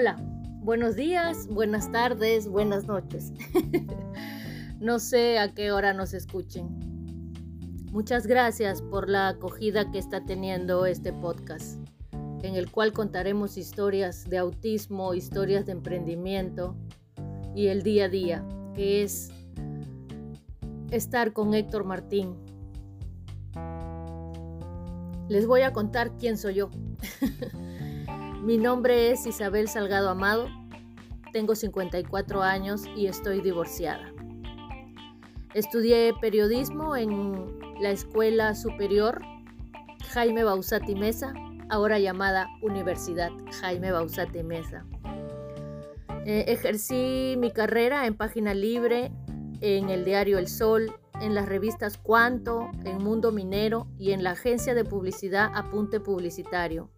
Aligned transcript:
Hola, 0.00 0.14
buenos 0.60 0.94
días, 0.94 1.48
buenas 1.48 1.90
tardes, 1.90 2.46
buenas 2.46 2.86
noches. 2.86 3.32
no 4.78 5.00
sé 5.00 5.40
a 5.40 5.52
qué 5.52 5.72
hora 5.72 5.92
nos 5.92 6.14
escuchen. 6.14 6.68
Muchas 7.90 8.28
gracias 8.28 8.80
por 8.80 9.08
la 9.08 9.26
acogida 9.26 9.90
que 9.90 9.98
está 9.98 10.24
teniendo 10.24 10.86
este 10.86 11.12
podcast, 11.12 11.80
en 12.12 12.54
el 12.54 12.70
cual 12.70 12.92
contaremos 12.92 13.58
historias 13.58 14.30
de 14.30 14.38
autismo, 14.38 15.14
historias 15.14 15.66
de 15.66 15.72
emprendimiento 15.72 16.76
y 17.56 17.66
el 17.66 17.82
día 17.82 18.04
a 18.04 18.08
día, 18.08 18.48
que 18.76 19.02
es 19.02 19.32
estar 20.92 21.32
con 21.32 21.54
Héctor 21.54 21.82
Martín. 21.82 22.36
Les 25.28 25.44
voy 25.44 25.62
a 25.62 25.72
contar 25.72 26.16
quién 26.18 26.38
soy 26.38 26.54
yo. 26.54 26.70
Mi 28.42 28.56
nombre 28.56 29.10
es 29.10 29.26
Isabel 29.26 29.68
Salgado 29.68 30.08
Amado, 30.08 30.48
tengo 31.32 31.56
54 31.56 32.42
años 32.42 32.84
y 32.96 33.06
estoy 33.06 33.40
divorciada. 33.40 34.12
Estudié 35.54 36.14
periodismo 36.20 36.96
en 36.96 37.58
la 37.80 37.90
Escuela 37.90 38.54
Superior 38.54 39.20
Jaime 40.10 40.44
Bausati 40.44 40.94
Mesa, 40.94 41.34
ahora 41.68 41.98
llamada 41.98 42.46
Universidad 42.62 43.30
Jaime 43.60 43.90
Bausati 43.90 44.44
Mesa. 44.44 44.84
Eh, 46.24 46.44
ejercí 46.46 47.34
mi 47.38 47.50
carrera 47.50 48.06
en 48.06 48.14
página 48.14 48.54
libre, 48.54 49.10
en 49.60 49.88
el 49.88 50.04
diario 50.04 50.38
El 50.38 50.46
Sol, 50.46 50.94
en 51.20 51.34
las 51.34 51.48
revistas 51.48 51.98
Cuanto, 51.98 52.70
en 52.84 52.98
Mundo 52.98 53.32
Minero 53.32 53.88
y 53.98 54.12
en 54.12 54.22
la 54.22 54.30
agencia 54.30 54.74
de 54.74 54.84
publicidad 54.84 55.50
Apunte 55.54 55.98
Publicitario. 55.98 56.88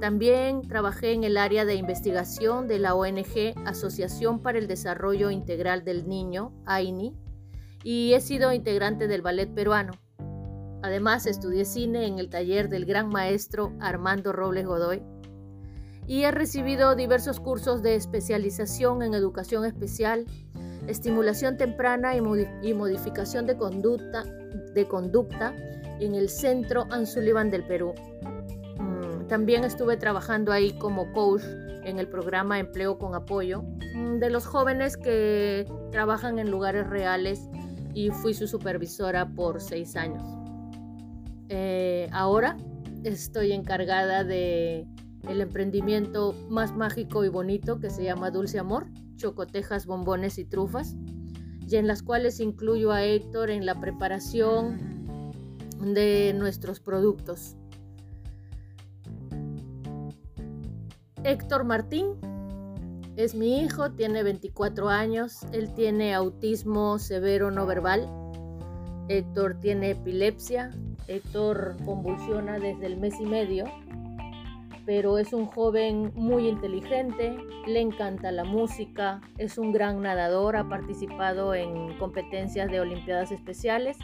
También 0.00 0.62
trabajé 0.62 1.12
en 1.12 1.24
el 1.24 1.36
área 1.36 1.64
de 1.64 1.74
investigación 1.74 2.68
de 2.68 2.78
la 2.78 2.94
ONG 2.94 3.54
Asociación 3.64 4.40
para 4.40 4.58
el 4.58 4.66
Desarrollo 4.66 5.30
Integral 5.30 5.84
del 5.84 6.08
Niño, 6.08 6.52
AINI, 6.66 7.14
y 7.82 8.12
he 8.14 8.20
sido 8.20 8.52
integrante 8.52 9.08
del 9.08 9.22
ballet 9.22 9.52
peruano. 9.52 9.92
Además, 10.82 11.26
estudié 11.26 11.64
cine 11.64 12.06
en 12.06 12.18
el 12.18 12.28
taller 12.28 12.68
del 12.68 12.84
gran 12.84 13.08
maestro 13.08 13.72
Armando 13.80 14.32
Robles 14.32 14.66
Godoy 14.66 15.02
y 16.06 16.24
he 16.24 16.30
recibido 16.30 16.94
diversos 16.94 17.40
cursos 17.40 17.82
de 17.82 17.94
especialización 17.94 19.02
en 19.02 19.14
educación 19.14 19.64
especial, 19.64 20.26
estimulación 20.86 21.56
temprana 21.56 22.14
y, 22.14 22.20
modificación 22.74 23.46
de 23.46 23.56
conducta, 23.56 24.24
de 24.74 24.86
conducta 24.86 25.54
en 26.00 26.14
el 26.14 26.28
Centro 26.28 26.86
Ansullivan 26.90 27.50
del 27.50 27.64
Perú. 27.64 27.94
También 29.34 29.64
estuve 29.64 29.96
trabajando 29.96 30.52
ahí 30.52 30.78
como 30.78 31.12
coach 31.12 31.42
en 31.82 31.98
el 31.98 32.06
programa 32.06 32.60
Empleo 32.60 32.98
con 32.98 33.16
Apoyo 33.16 33.64
mm, 33.92 34.20
de 34.20 34.30
los 34.30 34.46
jóvenes 34.46 34.96
que 34.96 35.66
trabajan 35.90 36.38
en 36.38 36.52
lugares 36.52 36.86
reales 36.86 37.48
y 37.94 38.10
fui 38.10 38.32
su 38.32 38.46
supervisora 38.46 39.26
por 39.26 39.60
seis 39.60 39.96
años. 39.96 40.22
Eh, 41.48 42.08
ahora 42.12 42.56
estoy 43.02 43.50
encargada 43.50 44.22
de 44.22 44.86
el 45.28 45.40
emprendimiento 45.40 46.36
más 46.48 46.76
mágico 46.76 47.24
y 47.24 47.28
bonito 47.28 47.80
que 47.80 47.90
se 47.90 48.04
llama 48.04 48.30
Dulce 48.30 48.60
Amor, 48.60 48.86
chocotejas, 49.16 49.84
bombones 49.84 50.38
y 50.38 50.44
trufas, 50.44 50.94
y 51.68 51.74
en 51.74 51.88
las 51.88 52.04
cuales 52.04 52.38
incluyo 52.38 52.92
a 52.92 53.02
Héctor 53.02 53.50
en 53.50 53.66
la 53.66 53.80
preparación 53.80 54.78
de 55.80 56.32
nuestros 56.38 56.78
productos. 56.78 57.56
Héctor 61.26 61.64
Martín 61.64 62.08
es 63.16 63.34
mi 63.34 63.60
hijo, 63.60 63.92
tiene 63.92 64.22
24 64.22 64.90
años, 64.90 65.46
él 65.52 65.72
tiene 65.72 66.12
autismo 66.12 66.98
severo 66.98 67.50
no 67.50 67.64
verbal. 67.64 68.10
Héctor 69.08 69.58
tiene 69.58 69.92
epilepsia, 69.92 70.72
Héctor 71.08 71.76
convulsiona 71.82 72.58
desde 72.58 72.84
el 72.84 72.98
mes 72.98 73.18
y 73.18 73.24
medio, 73.24 73.64
pero 74.84 75.16
es 75.16 75.32
un 75.32 75.46
joven 75.46 76.12
muy 76.14 76.46
inteligente, 76.46 77.38
le 77.66 77.80
encanta 77.80 78.30
la 78.30 78.44
música, 78.44 79.22
es 79.38 79.56
un 79.56 79.72
gran 79.72 80.02
nadador, 80.02 80.56
ha 80.56 80.68
participado 80.68 81.54
en 81.54 81.96
competencias 81.96 82.70
de 82.70 82.80
Olimpiadas 82.80 83.32
Especiales, 83.32 83.96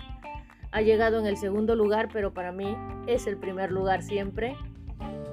ha 0.72 0.80
llegado 0.80 1.18
en 1.18 1.26
el 1.26 1.36
segundo 1.36 1.74
lugar, 1.74 2.08
pero 2.10 2.32
para 2.32 2.50
mí 2.50 2.74
es 3.06 3.26
el 3.26 3.36
primer 3.36 3.72
lugar 3.72 4.02
siempre. 4.02 4.56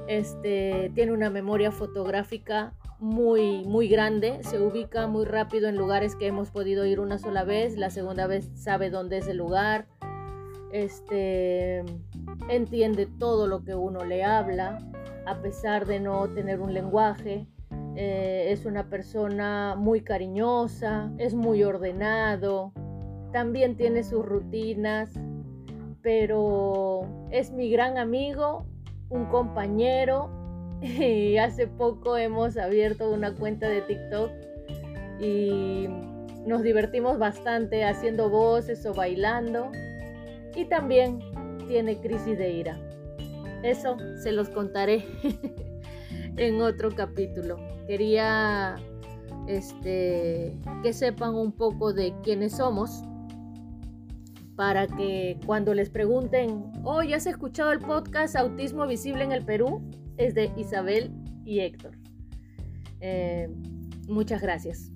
Este, 0.08 0.90
tiene 0.96 1.12
una 1.12 1.30
memoria 1.30 1.72
fotográfica 1.72 2.74
muy, 3.00 3.66
muy 3.66 3.90
grande, 3.90 4.40
se 4.42 4.60
ubica 4.60 5.06
muy 5.08 5.26
rápido 5.26 5.68
en 5.68 5.76
lugares 5.76 6.16
que 6.16 6.28
hemos 6.28 6.50
podido 6.50 6.86
ir 6.86 7.00
una 7.00 7.18
sola 7.18 7.44
vez, 7.44 7.78
la 7.78 7.90
segunda 7.90 8.26
vez 8.26 8.50
sabe 8.56 8.90
dónde 8.90 9.18
es 9.18 9.28
el 9.28 9.38
lugar, 9.38 9.86
este, 10.72 11.84
entiende 12.50 13.06
todo 13.06 13.48
lo 13.48 13.64
que 13.64 13.76
uno 13.76 14.06
le 14.06 14.24
habla, 14.24 14.80
a 15.26 15.42
pesar 15.42 15.86
de 15.86 16.00
no 16.00 16.28
tener 16.30 16.62
un 16.62 16.74
lenguaje, 16.74 17.46
eh, 17.96 18.48
es 18.50 18.66
una 18.66 18.90
persona 18.90 19.76
muy 19.78 20.02
cariñosa, 20.02 21.12
es 21.18 21.34
muy 21.34 21.64
ordenado, 21.64 22.72
también 23.32 23.76
tiene 23.76 24.04
sus 24.04 24.26
rutinas, 24.26 25.12
pero 26.02 27.02
es 27.30 27.52
mi 27.52 27.70
gran 27.70 27.98
amigo 27.98 28.66
un 29.10 29.26
compañero 29.26 30.30
y 30.82 31.38
hace 31.38 31.68
poco 31.68 32.18
hemos 32.18 32.58
abierto 32.58 33.12
una 33.12 33.34
cuenta 33.34 33.68
de 33.68 33.82
TikTok 33.82 34.32
y 35.20 35.88
nos 36.46 36.64
divertimos 36.64 37.18
bastante 37.18 37.84
haciendo 37.84 38.30
voces 38.30 38.86
o 38.86 38.94
bailando 38.94 39.72
y 40.56 40.66
también 40.66 41.20
tiene 41.68 41.98
crisis 41.98 42.38
de 42.38 42.52
ira. 42.52 42.80
Eso 43.64 43.98
se 44.22 44.32
los 44.32 44.50
contaré 44.50 45.06
en 46.38 46.62
otro 46.62 46.92
capítulo. 46.96 47.58
Quería 47.88 48.76
este, 49.48 50.56
que 50.84 50.94
sepan 50.94 51.36
un 51.36 51.52
poco 51.52 51.94
de 51.94 52.14
quiénes 52.24 52.58
somos 52.58 53.04
para 54.58 54.88
que 54.88 55.40
cuando 55.46 55.76
les 55.76 55.92
pregunten, 55.92 56.72
oh, 56.84 57.04
¿ya 57.04 57.18
has 57.18 57.28
escuchado 57.28 57.72
el 57.72 57.80
podcast 57.80 58.36
Autismo 58.36 58.88
Visible 58.88 59.24
en 59.24 59.32
el 59.32 59.46
Perú? 59.46 59.88
Es 60.18 60.34
de 60.34 60.52
Isabel 60.58 61.12
y 61.46 61.60
Héctor. 61.60 61.92
Eh, 63.00 63.48
muchas 64.08 64.42
gracias. 64.42 64.92